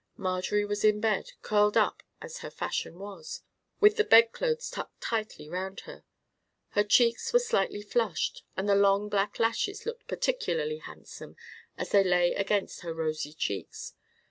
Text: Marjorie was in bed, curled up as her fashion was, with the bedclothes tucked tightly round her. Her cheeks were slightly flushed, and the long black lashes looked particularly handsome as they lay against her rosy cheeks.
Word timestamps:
Marjorie 0.17 0.65
was 0.65 0.83
in 0.83 0.99
bed, 0.99 1.33
curled 1.43 1.77
up 1.77 2.01
as 2.23 2.39
her 2.39 2.49
fashion 2.49 2.97
was, 2.97 3.43
with 3.79 3.97
the 3.97 4.03
bedclothes 4.03 4.71
tucked 4.71 4.99
tightly 4.99 5.47
round 5.47 5.81
her. 5.81 6.03
Her 6.69 6.83
cheeks 6.83 7.31
were 7.31 7.37
slightly 7.39 7.83
flushed, 7.83 8.41
and 8.57 8.67
the 8.67 8.73
long 8.73 9.09
black 9.09 9.37
lashes 9.39 9.85
looked 9.85 10.07
particularly 10.07 10.79
handsome 10.79 11.35
as 11.77 11.89
they 11.91 12.03
lay 12.03 12.33
against 12.33 12.79
her 12.81 12.95
rosy 12.95 13.35
cheeks. 13.35 13.93